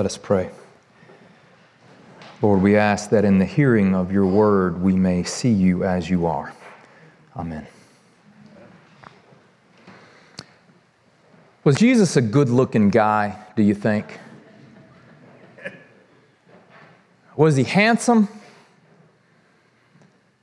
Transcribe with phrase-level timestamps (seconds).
[0.00, 0.48] Let us pray.
[2.40, 6.08] Lord, we ask that in the hearing of your word we may see you as
[6.08, 6.54] you are.
[7.36, 7.66] Amen.
[11.64, 14.18] Was Jesus a good looking guy, do you think?
[17.36, 18.26] Was he handsome?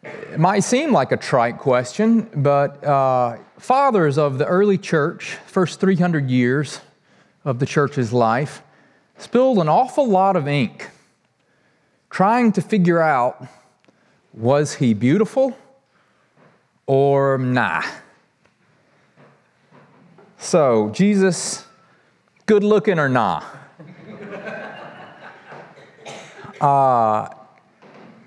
[0.04, 5.80] It might seem like a trite question, but uh, fathers of the early church, first
[5.80, 6.80] 300 years
[7.44, 8.62] of the church's life,
[9.18, 10.90] spilled an awful lot of ink
[12.10, 13.48] trying to figure out
[14.34, 15.58] was he beautiful
[16.86, 17.84] or nah?
[20.38, 21.66] So, Jesus,
[22.46, 23.44] good looking or nah?
[26.62, 27.30] uh,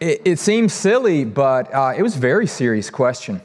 [0.00, 3.41] it, it, seems silly, but uh, it was a very serious question.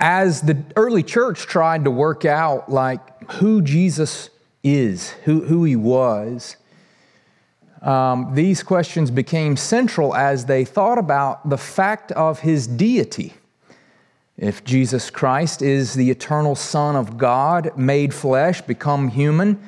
[0.00, 4.30] As the early church tried to work out, like, who Jesus
[4.64, 6.56] is, who, who he was,
[7.82, 13.34] um, these questions became central as they thought about the fact of his deity.
[14.38, 19.62] If Jesus Christ is the eternal Son of God, made flesh, become human,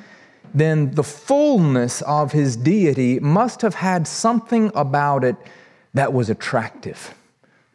[0.53, 5.35] then the fullness of his deity must have had something about it
[5.93, 7.13] that was attractive,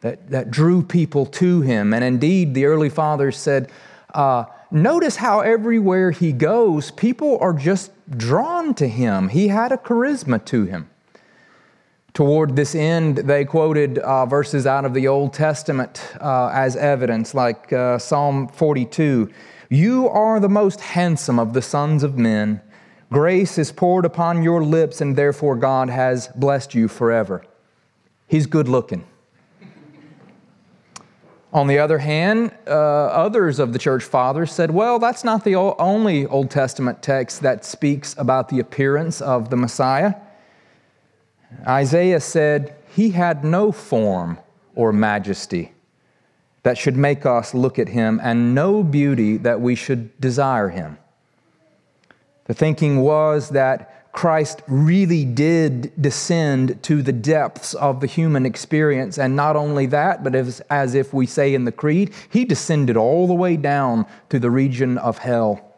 [0.01, 1.93] that, that drew people to him.
[1.93, 3.71] And indeed, the early fathers said,
[4.13, 9.29] uh, Notice how everywhere he goes, people are just drawn to him.
[9.29, 10.89] He had a charisma to him.
[12.15, 17.35] Toward this end, they quoted uh, verses out of the Old Testament uh, as evidence,
[17.35, 19.31] like uh, Psalm 42
[19.69, 22.59] You are the most handsome of the sons of men.
[23.11, 27.45] Grace is poured upon your lips, and therefore God has blessed you forever.
[28.25, 29.05] He's good looking.
[31.53, 35.55] On the other hand, uh, others of the church fathers said, well, that's not the
[35.55, 40.15] only Old Testament text that speaks about the appearance of the Messiah.
[41.67, 44.39] Isaiah said, He had no form
[44.73, 45.73] or majesty
[46.63, 50.97] that should make us look at him, and no beauty that we should desire him.
[52.45, 59.17] The thinking was that Christ really did descend to the depths of the human experience.
[59.17, 62.95] And not only that, but as, as if we say in the Creed, he descended
[62.95, 65.73] all the way down to the region of hell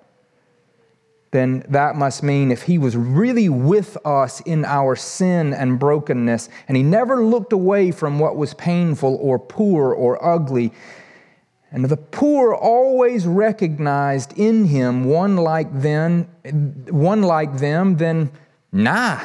[1.35, 6.47] then that must mean if he was really with us in our sin and brokenness,
[6.69, 10.72] and he never looked away from what was painful or poor or ugly,
[11.71, 16.27] and the poor always recognized in him one like them,
[16.89, 18.31] one like them, then
[18.71, 19.21] nah,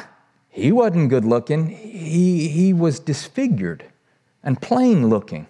[0.49, 1.69] he wasn't good looking.
[1.69, 3.85] He, he was disfigured
[4.43, 5.47] and plain looking.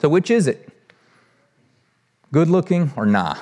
[0.00, 0.68] So which is it?
[2.32, 3.36] Good looking or nah?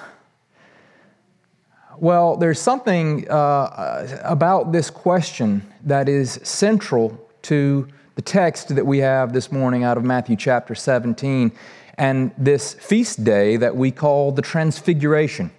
[1.99, 8.99] Well, there's something uh, about this question that is central to the text that we
[8.99, 11.51] have this morning out of Matthew chapter 17
[11.99, 15.51] and this feast day that we call the Transfiguration.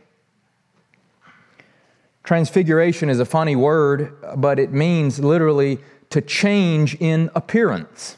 [2.23, 5.79] Transfiguration is a funny word, but it means literally
[6.09, 8.17] to change in appearance.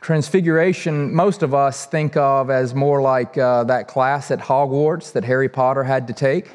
[0.00, 5.24] Transfiguration, most of us think of as more like uh, that class at Hogwarts that
[5.24, 6.50] Harry Potter had to take.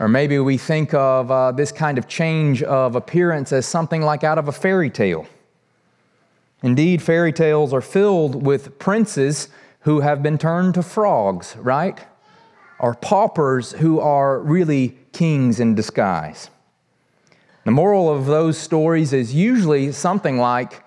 [0.00, 4.24] Or maybe we think of uh, this kind of change of appearance as something like
[4.24, 5.26] out of a fairy tale.
[6.62, 9.48] Indeed, fairy tales are filled with princes
[9.80, 11.98] who have been turned to frogs, right?
[12.78, 16.50] Or paupers who are really kings in disguise.
[17.64, 20.82] The moral of those stories is usually something like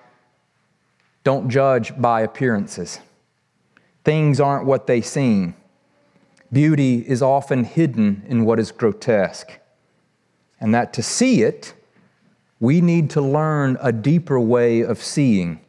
[1.23, 2.99] don't judge by appearances.
[4.03, 5.55] Things aren't what they seem.
[6.51, 9.59] Beauty is often hidden in what is grotesque.
[10.59, 11.73] And that to see it,
[12.59, 15.62] we need to learn a deeper way of seeing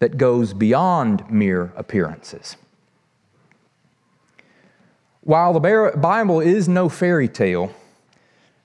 [0.00, 2.56] that goes beyond mere appearances.
[5.20, 7.72] While the Bible is no fairy tale,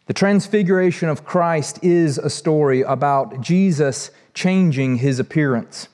[0.08, 5.90] the transfiguration of Christ is a story about Jesus changing his appearance,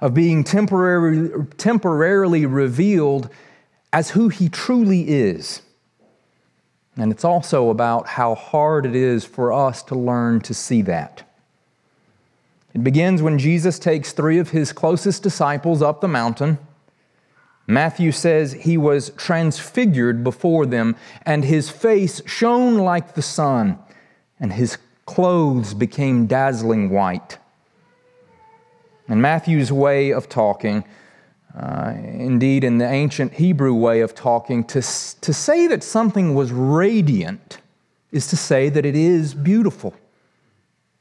[0.00, 3.28] of being temporarily, temporarily revealed
[3.92, 5.62] as who he truly is.
[6.96, 11.25] And it's also about how hard it is for us to learn to see that.
[12.74, 16.58] It begins when Jesus takes three of his closest disciples up the mountain.
[17.66, 23.78] Matthew says he was transfigured before them, and his face shone like the sun,
[24.38, 27.38] and his clothes became dazzling white.
[29.08, 30.84] And Matthew's way of talking
[31.56, 34.82] Uh, indeed, in the ancient Hebrew way of talking, to,
[35.22, 37.62] to say that something was radiant
[38.12, 39.94] is to say that it is beautiful.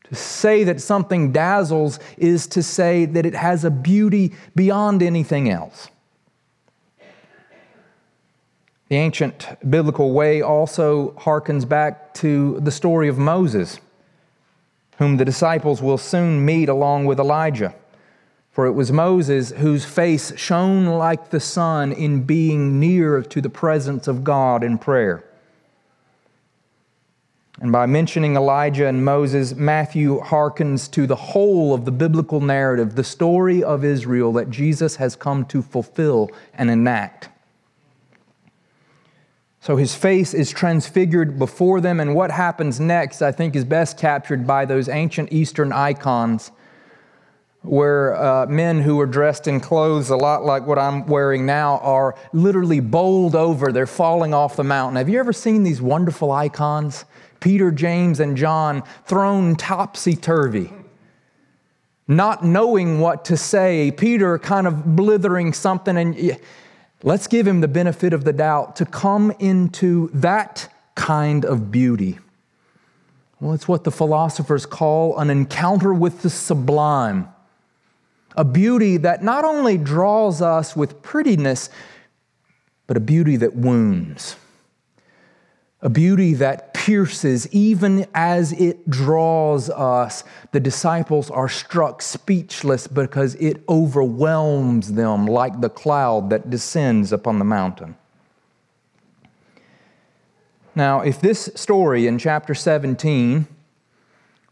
[0.09, 5.49] To say that something dazzles is to say that it has a beauty beyond anything
[5.49, 5.89] else.
[8.87, 13.79] The ancient biblical way also harkens back to the story of Moses,
[14.99, 17.73] whom the disciples will soon meet along with Elijah.
[18.51, 23.49] For it was Moses whose face shone like the sun in being near to the
[23.49, 25.24] presence of God in prayer.
[27.61, 32.95] And by mentioning Elijah and Moses, Matthew hearkens to the whole of the biblical narrative,
[32.95, 37.29] the story of Israel that Jesus has come to fulfill and enact.
[39.61, 43.97] So his face is transfigured before them, and what happens next, I think, is best
[43.97, 46.51] captured by those ancient Eastern icons
[47.63, 51.79] where uh, men who are dressed in clothes a lot like what I'm wearing now
[51.79, 53.71] are literally bowled over.
[53.71, 54.97] They're falling off the mountain.
[54.97, 57.05] Have you ever seen these wonderful icons?
[57.45, 60.73] Peter, James, and John thrown topsy turvy,
[62.07, 63.91] not knowing what to say.
[63.91, 66.39] Peter kind of blithering something, and
[67.03, 72.17] Let's give him the benefit of the doubt to come into that kind of beauty.
[73.39, 77.29] Well, it's what the philosophers call an encounter with the sublime,
[78.35, 81.69] a beauty that not only draws us with prettiness,
[82.87, 84.35] but a beauty that wounds
[85.85, 90.23] a beauty that pierces even as it draws us.
[90.51, 97.39] The disciples are struck speechless because it overwhelms them like the cloud that descends upon
[97.39, 97.95] the mountain.
[100.75, 103.47] Now, if this story in chapter 17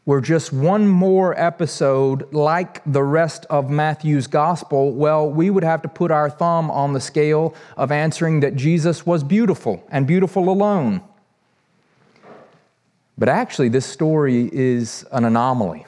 [0.04, 5.84] were just one more episode like the rest of Matthew's gospel, well, we would have
[5.84, 10.50] to put our thumb on the scale of answering that Jesus was beautiful and beautiful
[10.50, 11.04] alone.
[13.18, 15.86] But actually, this story is an anomaly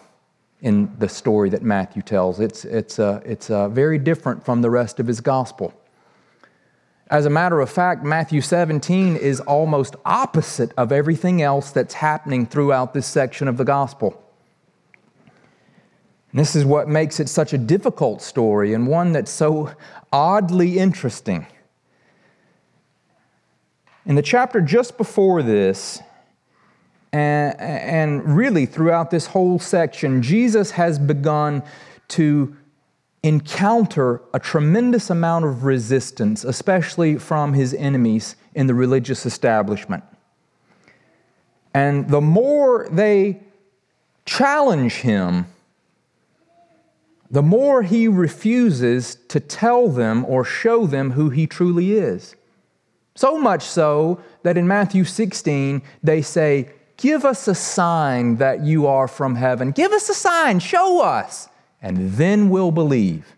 [0.61, 2.39] in the story that Matthew tells.
[2.39, 5.73] It's, it's, it's very different from the rest of his gospel.
[7.09, 12.47] As a matter of fact, Matthew 17 is almost opposite of everything else that's happening
[12.47, 14.21] throughout this section of the gospel.
[16.31, 19.71] And this is what makes it such a difficult story and one that's so
[20.11, 21.45] oddly interesting.
[24.07, 26.01] In the chapter just before this,
[27.15, 31.63] and, and really, throughout this whole section, Jesus has begun
[32.09, 32.53] to
[33.23, 40.03] encounter a tremendous amount of resistance, especially from his enemies in the religious establishment.
[41.73, 43.39] And the more they
[44.25, 45.45] challenge him,
[47.31, 52.35] the more he refuses to tell them or show them who he truly is.
[53.15, 58.87] So much so that in Matthew 16, they say, Give us a sign that you
[58.87, 59.71] are from heaven.
[59.71, 61.49] Give us a sign, show us,
[61.81, 63.35] and then we'll believe.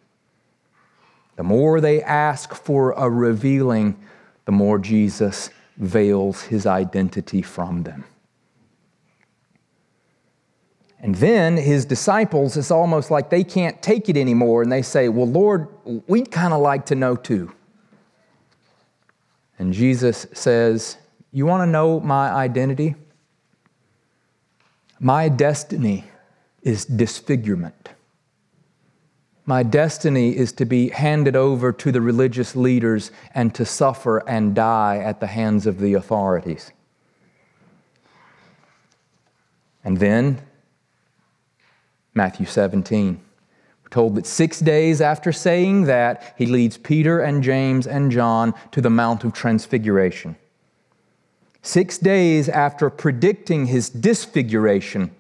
[1.38, 3.98] The more they ask for a revealing,
[4.46, 8.04] the more Jesus veils his identity from them.
[11.00, 15.10] And then his disciples, it's almost like they can't take it anymore, and they say,
[15.10, 15.68] Well, Lord,
[16.08, 17.54] we'd kind of like to know too.
[19.60, 20.98] And Jesus says,
[21.32, 22.96] You want to know my identity?
[25.00, 26.06] My destiny
[26.62, 27.90] is disfigurement.
[29.46, 34.54] My destiny is to be handed over to the religious leaders and to suffer and
[34.54, 36.72] die at the hands of the authorities.
[39.86, 40.42] And then,
[42.14, 43.22] Matthew 17.
[43.84, 48.54] We're told that six days after saying that, he leads Peter and James and John
[48.72, 50.36] to the Mount of Transfiguration.
[51.68, 55.14] Six days after predicting his disfiguration,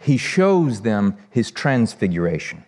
[0.00, 2.64] he shows them his transfiguration.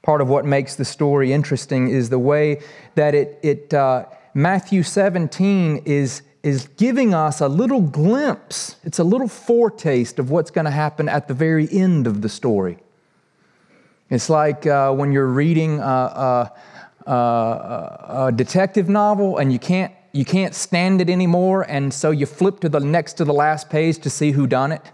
[0.00, 2.62] Part of what makes the story interesting is the way
[2.94, 9.04] that it, it uh, Matthew 17 is, is giving us a little glimpse, it's a
[9.04, 12.78] little foretaste of what's going to happen at the very end of the story.
[14.08, 16.52] It's like uh, when you're reading a, a,
[17.06, 22.26] a, a detective novel and you can't you can't stand it anymore, and so you
[22.26, 24.90] flip to the next to the last page to see who done it.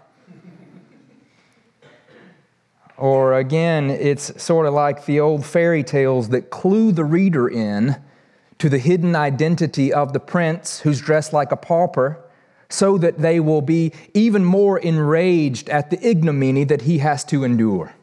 [2.97, 7.97] Or again, it's sort of like the old fairy tales that clue the reader in
[8.57, 12.19] to the hidden identity of the prince who's dressed like a pauper,
[12.69, 17.43] so that they will be even more enraged at the ignominy that he has to
[17.43, 17.93] endure.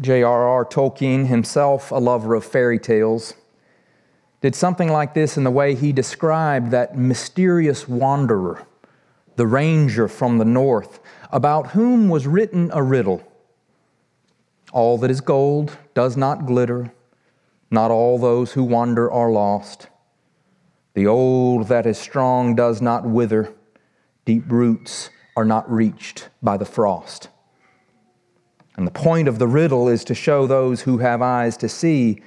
[0.00, 0.64] J.R.R.
[0.64, 3.34] Tolkien, himself a lover of fairy tales,
[4.42, 8.66] did something like this in the way he described that mysterious wanderer,
[9.36, 10.98] the ranger from the north,
[11.30, 13.22] about whom was written a riddle.
[14.72, 16.92] All that is gold does not glitter,
[17.70, 19.86] not all those who wander are lost.
[20.94, 23.54] The old that is strong does not wither,
[24.24, 27.28] deep roots are not reached by the frost.
[28.76, 32.22] And the point of the riddle is to show those who have eyes to see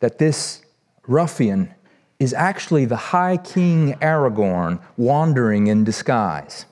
[0.00, 0.61] that this
[1.06, 1.74] ruffian
[2.18, 6.66] is actually the High King Aragorn wandering in disguise.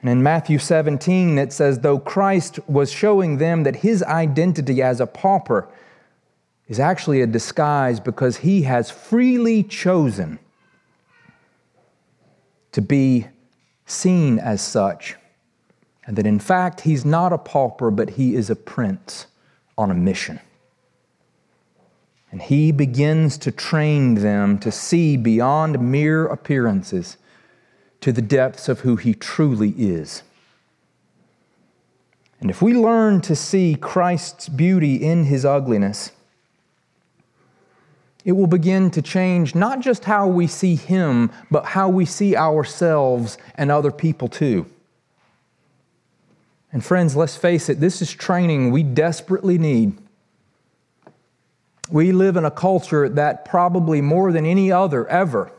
[0.00, 5.00] And in Matthew 17, it says, though Christ was showing them that his identity as
[5.00, 5.68] a pauper
[6.66, 10.40] is actually a disguise because he has freely chosen
[12.72, 13.28] to be
[13.86, 15.16] seen as such
[16.04, 19.26] and that in fact he's not a pauper, but he is a prince
[19.78, 20.40] on a mission.
[22.32, 27.18] And he begins to train them to see beyond mere appearances
[28.00, 30.22] to the depths of who he truly is.
[32.40, 36.10] And if we learn to see Christ's beauty in his ugliness,
[38.24, 42.34] it will begin to change not just how we see him, but how we see
[42.34, 44.66] ourselves and other people too.
[46.72, 49.98] And friends, let's face it, this is training we desperately need.
[51.92, 55.52] We live in a culture that probably more than any other ever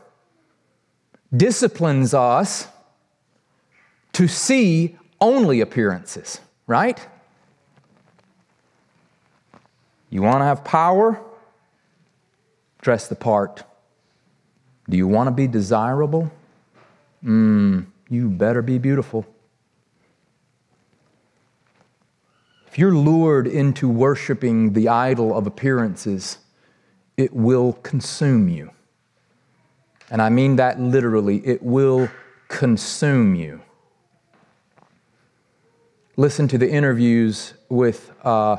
[1.34, 2.66] disciplines us
[4.14, 6.98] to see only appearances, right?
[10.10, 11.22] You want to have power?
[12.82, 13.62] Dress the part.
[14.90, 16.32] Do you want to be desirable?
[17.24, 19.24] Mm, you better be beautiful.
[22.74, 26.38] If you're lured into worshiping the idol of appearances,
[27.16, 28.72] it will consume you.
[30.10, 32.08] And I mean that literally, it will
[32.48, 33.60] consume you.
[36.16, 38.56] Listen to the interviews with uh,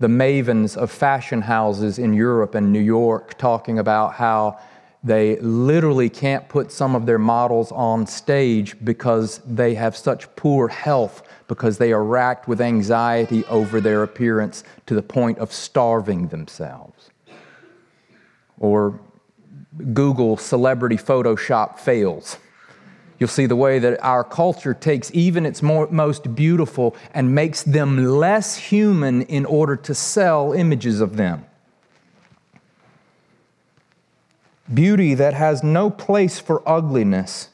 [0.00, 4.58] the mavens of fashion houses in Europe and New York talking about how
[5.06, 10.66] they literally can't put some of their models on stage because they have such poor
[10.66, 16.26] health because they are racked with anxiety over their appearance to the point of starving
[16.26, 17.10] themselves.
[18.58, 18.98] Or
[19.94, 22.38] Google celebrity Photoshop fails.
[23.20, 27.62] You'll see the way that our culture takes even its more, most beautiful and makes
[27.62, 31.46] them less human in order to sell images of them.
[34.72, 37.50] Beauty that has no place for ugliness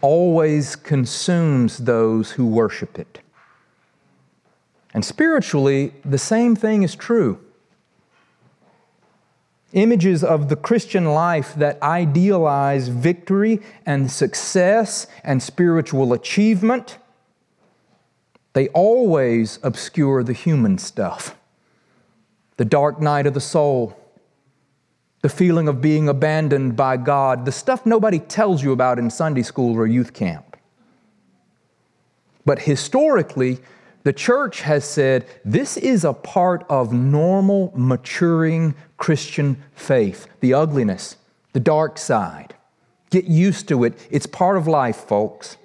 [0.00, 3.20] always consumes those who worship it.
[4.92, 7.38] And spiritually, the same thing is true.
[9.72, 16.98] Images of the Christian life that idealize victory and success and spiritual achievement,
[18.52, 21.36] they always obscure the human stuff.
[22.58, 23.96] The dark night of the soul,
[25.22, 29.42] the feeling of being abandoned by God, the stuff nobody tells you about in Sunday
[29.42, 30.56] school or youth camp.
[32.44, 33.60] But historically,
[34.02, 41.16] the church has said this is a part of normal, maturing Christian faith the ugliness,
[41.52, 42.54] the dark side.
[43.10, 43.94] Get used to it.
[44.10, 45.56] It's part of life, folks.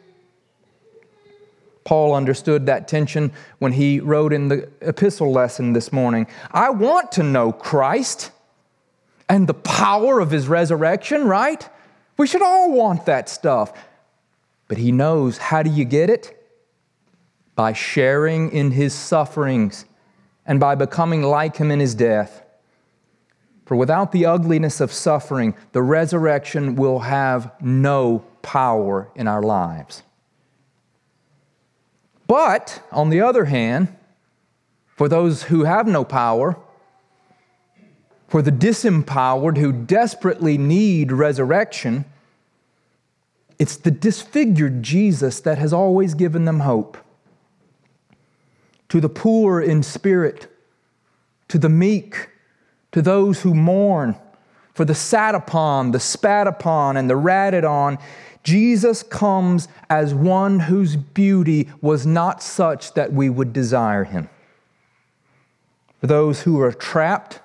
[1.84, 7.14] Paul understood that tension when he wrote in the epistle lesson this morning I want
[7.14, 8.32] to know Christ
[9.30, 11.68] and the power of his resurrection, right?
[12.18, 13.74] We should all want that stuff.
[14.68, 16.38] But he knows how do you get it?
[17.58, 19.86] by sharing in his sufferings
[20.46, 22.44] and by becoming like him in his death.
[23.66, 30.04] For without the ugliness of suffering, the resurrection will have no power in our lives.
[32.28, 33.94] But, on the other hand,
[34.86, 36.58] for those who have no power,
[38.28, 42.06] for the disempowered who desperately need resurrection,
[43.58, 46.98] it's the disfigured Jesus that has always given them hope
[48.90, 50.48] to the poor in spirit,
[51.48, 52.30] to the meek,
[52.92, 54.16] to those who mourn,
[54.74, 57.98] for the sat upon, the spat upon, and the ratted on.
[58.44, 64.30] Jesus comes as one whose beauty was not such that we would desire him.
[66.00, 67.42] For those who are trapped,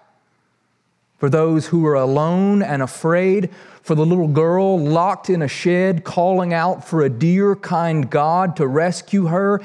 [1.22, 3.48] for those who are alone and afraid,
[3.80, 8.56] for the little girl locked in a shed calling out for a dear, kind God
[8.56, 9.62] to rescue her,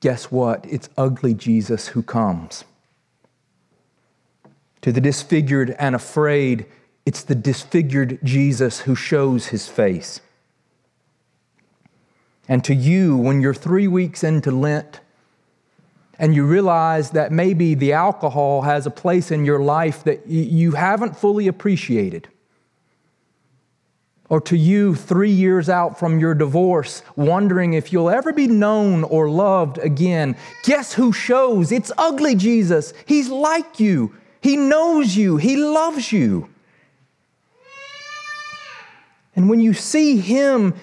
[0.00, 0.62] guess what?
[0.68, 2.64] It's ugly Jesus who comes.
[4.82, 6.66] To the disfigured and afraid,
[7.06, 10.20] it's the disfigured Jesus who shows his face.
[12.46, 15.00] And to you, when you're three weeks into Lent
[16.20, 20.72] and you realize that maybe the alcohol has a place in your life that you
[20.72, 22.28] haven't fully appreciated,
[24.28, 29.02] or to you, three years out from your divorce, wondering if you'll ever be known
[29.04, 31.72] or loved again, guess who shows?
[31.72, 32.92] It's ugly Jesus.
[33.06, 36.50] He's like you, He knows you, He loves you.
[39.34, 40.74] And when you see Him,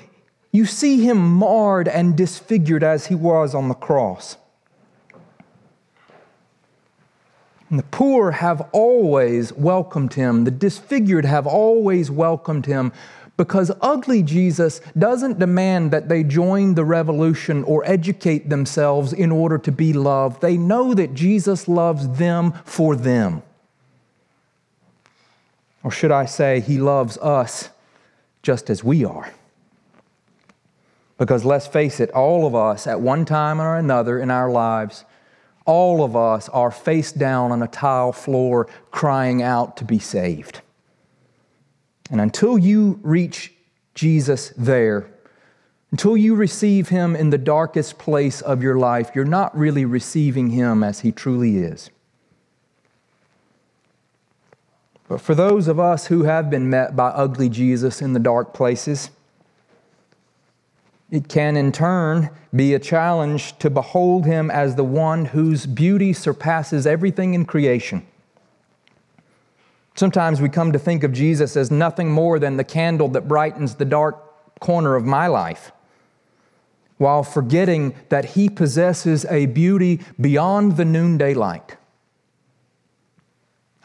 [0.51, 4.35] you see Him marred and disfigured as He was on the cross.
[7.69, 10.45] And the poor have always welcomed him.
[10.45, 12.93] The disfigured have always welcomed him
[13.35, 19.57] because ugly Jesus doesn't demand that they join the revolution or educate themselves in order
[19.59, 20.41] to be loved.
[20.41, 23.43] They know that Jesus loves them for them.
[25.83, 27.69] Or should I say, he loves us
[28.41, 29.31] just as we are.
[31.17, 35.05] Because let's face it, all of us at one time or another in our lives,
[35.67, 40.61] all of us are face down on a tile floor crying out to be saved.
[42.09, 43.53] And until you reach
[43.93, 45.11] Jesus there,
[45.91, 50.49] until you receive Him in the darkest place of your life, you're not really receiving
[50.51, 51.89] Him as He truly is.
[55.09, 58.53] But for those of us who have been met by ugly Jesus in the dark
[58.53, 59.09] places,
[61.09, 66.13] it can in turn be a challenge to behold Him as the one whose beauty
[66.13, 68.05] surpasses everything in creation.
[69.95, 73.75] Sometimes we come to think of Jesus as nothing more than the candle that brightens
[73.75, 75.71] the dark corner of my life,
[76.97, 81.77] while forgetting that he possesses a beauty beyond the noonday light.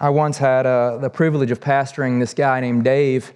[0.01, 3.33] I once had uh, the privilege of pastoring this guy named Dave,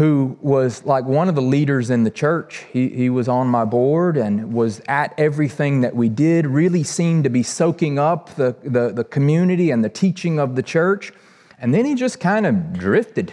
[0.00, 2.64] who was like one of the leaders in the church.
[2.72, 7.24] He, he was on my board and was at everything that we did, really seemed
[7.24, 11.12] to be soaking up the, the, the community and the teaching of the church.
[11.58, 13.30] And then he just kind of drifted.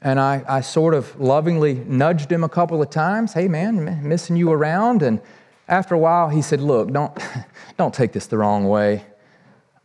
[0.00, 3.32] And I, I sort of lovingly nudged him a couple of times.
[3.32, 5.02] Hey, man, missing you around.
[5.02, 5.20] And
[5.66, 7.18] after a while, he said, Look, don't,
[7.76, 9.06] don't take this the wrong way.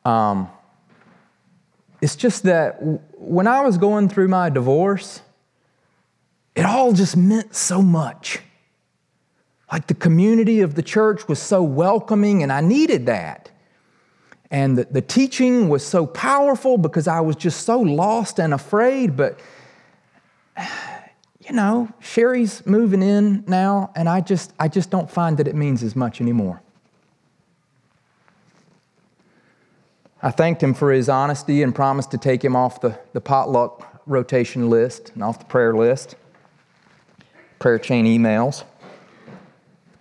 [0.05, 0.51] Um,
[2.01, 2.79] it's just that
[3.13, 5.21] when I was going through my divorce,
[6.55, 8.39] it all just meant so much.
[9.71, 13.51] Like the community of the church was so welcoming, and I needed that.
[14.49, 19.15] And the, the teaching was so powerful because I was just so lost and afraid.
[19.15, 19.39] But,
[21.39, 25.55] you know, Sherry's moving in now, and I just, I just don't find that it
[25.55, 26.61] means as much anymore.
[30.23, 34.01] I thanked him for his honesty and promised to take him off the, the potluck
[34.05, 36.15] rotation list and off the prayer list,
[37.57, 38.63] prayer chain emails.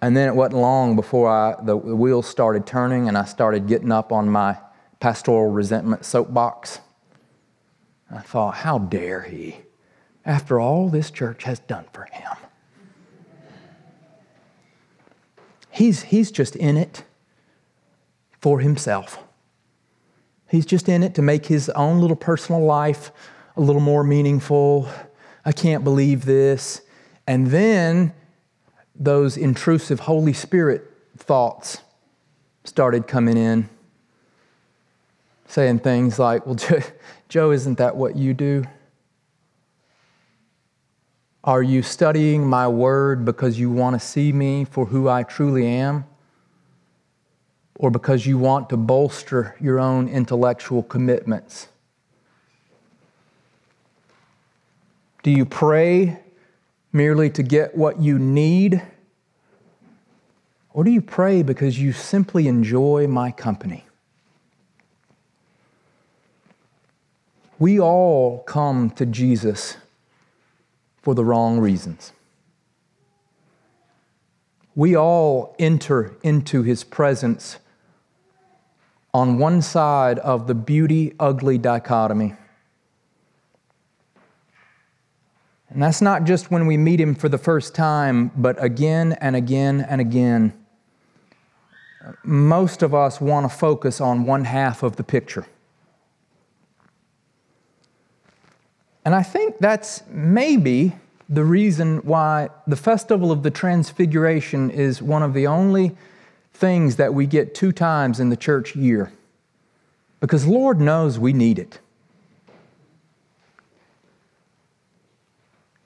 [0.02, 3.66] And then it wasn't long before I, the, the wheels started turning and I started
[3.66, 4.58] getting up on my
[4.98, 6.80] pastoral resentment soapbox.
[8.10, 9.56] I thought, how dare he,
[10.26, 12.36] after all this church has done for him?
[15.70, 17.04] He's, he's just in it
[18.40, 19.18] for himself.
[20.50, 23.12] He's just in it to make his own little personal life
[23.56, 24.88] a little more meaningful.
[25.44, 26.82] I can't believe this.
[27.26, 28.12] And then
[28.96, 31.82] those intrusive Holy Spirit thoughts
[32.64, 33.68] started coming in,
[35.46, 36.56] saying things like, Well,
[37.28, 38.64] Joe, isn't that what you do?
[41.44, 45.66] Are you studying my word because you want to see me for who I truly
[45.66, 46.04] am?
[47.80, 51.68] Or because you want to bolster your own intellectual commitments?
[55.22, 56.20] Do you pray
[56.92, 58.82] merely to get what you need?
[60.74, 63.86] Or do you pray because you simply enjoy my company?
[67.58, 69.78] We all come to Jesus
[71.00, 72.12] for the wrong reasons.
[74.74, 77.56] We all enter into his presence
[79.12, 82.34] on one side of the beauty ugly dichotomy.
[85.68, 89.36] And that's not just when we meet him for the first time, but again and
[89.36, 90.52] again and again.
[92.24, 95.46] Most of us want to focus on one half of the picture.
[99.04, 100.92] And I think that's maybe
[101.28, 105.96] the reason why the festival of the Transfiguration is one of the only
[106.60, 109.10] things that we get two times in the church year.
[110.20, 111.80] Because Lord knows we need it.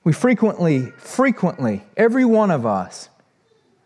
[0.03, 3.09] We frequently, frequently, every one of us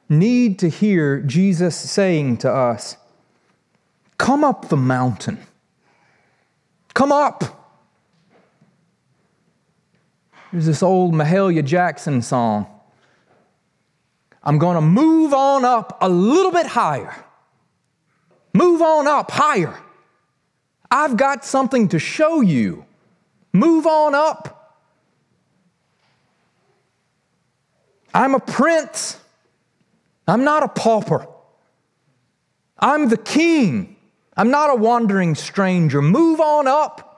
[0.09, 2.97] need to hear Jesus saying to us,
[4.17, 5.37] Come up the mountain.
[6.93, 7.55] Come up.
[10.51, 12.78] There's this old Mahalia Jackson song.
[14.49, 17.13] I'm going to move on up a little bit higher.
[18.51, 19.79] Move on up higher.
[20.89, 22.83] I've got something to show you.
[23.53, 24.79] Move on up.
[28.11, 29.19] I'm a prince.
[30.27, 31.27] I'm not a pauper.
[32.79, 33.97] I'm the king.
[34.35, 36.01] I'm not a wandering stranger.
[36.01, 37.08] Move on up.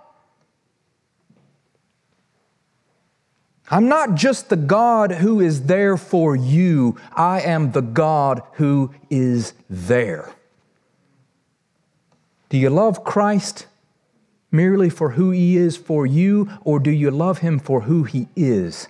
[3.72, 8.94] I'm not just the God who is there for you, I am the God who
[9.10, 10.34] is there.
[12.50, 13.68] Do you love Christ
[14.52, 18.28] merely for who he is for you, or do you love him for who he
[18.36, 18.90] is?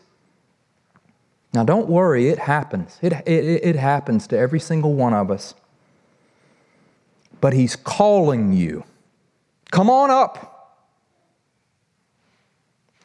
[1.54, 2.98] Now, don't worry, it happens.
[3.04, 5.54] It, it, it happens to every single one of us.
[7.40, 8.84] But he's calling you.
[9.70, 10.51] Come on up.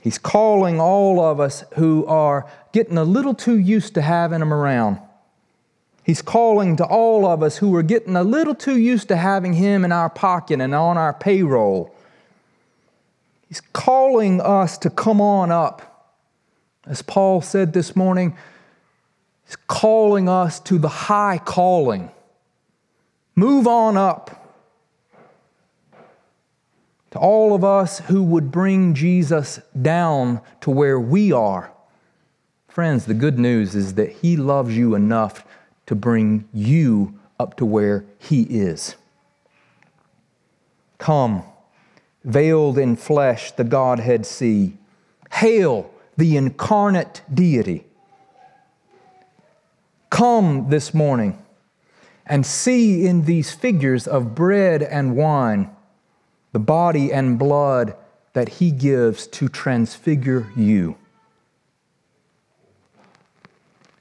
[0.06, 4.54] He's calling all of us who are getting a little too used to having him
[4.54, 5.00] around.
[6.04, 9.54] He's calling to all of us who are getting a little too used to having
[9.54, 11.92] him in our pocket and on our payroll.
[13.48, 16.14] He's calling us to come on up.
[16.86, 18.36] As Paul said this morning,
[19.44, 22.12] he's calling us to the high calling.
[23.34, 24.35] Move on up
[27.16, 31.72] to all of us who would bring Jesus down to where we are.
[32.68, 35.42] Friends, the good news is that He loves you enough
[35.86, 38.96] to bring you up to where He is.
[40.98, 41.42] Come,
[42.22, 44.76] veiled in flesh, the Godhead see.
[45.32, 47.86] Hail the incarnate deity.
[50.10, 51.42] Come this morning
[52.26, 55.70] and see in these figures of bread and wine
[56.56, 57.94] the body and blood
[58.32, 60.96] that He gives to transfigure you.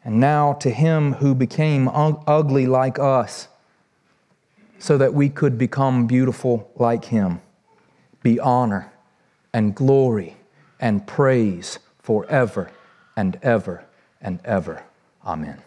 [0.05, 3.49] And now to Him who became ugly like us,
[4.79, 7.41] so that we could become beautiful like Him,
[8.23, 8.89] be honor
[9.53, 10.37] and glory
[10.79, 12.71] and praise forever
[13.17, 13.83] and ever
[14.21, 14.81] and ever.
[15.25, 15.64] Amen.